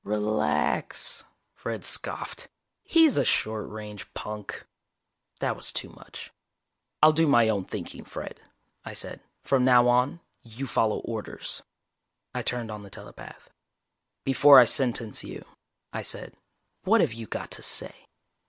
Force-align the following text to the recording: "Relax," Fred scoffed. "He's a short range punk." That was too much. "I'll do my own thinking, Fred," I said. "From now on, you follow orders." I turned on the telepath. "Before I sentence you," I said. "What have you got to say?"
"Relax," 0.03 1.25
Fred 1.53 1.85
scoffed. 1.85 2.47
"He's 2.83 3.17
a 3.17 3.23
short 3.23 3.69
range 3.69 4.11
punk." 4.15 4.65
That 5.39 5.55
was 5.55 5.71
too 5.71 5.89
much. 5.89 6.31
"I'll 7.03 7.11
do 7.11 7.27
my 7.27 7.49
own 7.49 7.65
thinking, 7.65 8.03
Fred," 8.05 8.41
I 8.83 8.93
said. 8.95 9.19
"From 9.43 9.63
now 9.63 9.87
on, 9.87 10.19
you 10.41 10.65
follow 10.65 11.01
orders." 11.01 11.61
I 12.33 12.41
turned 12.41 12.71
on 12.71 12.81
the 12.81 12.89
telepath. 12.89 13.51
"Before 14.23 14.59
I 14.59 14.65
sentence 14.65 15.23
you," 15.23 15.45
I 15.93 16.01
said. 16.01 16.33
"What 16.83 17.01
have 17.01 17.13
you 17.13 17.27
got 17.27 17.51
to 17.51 17.61
say?" 17.61 18.07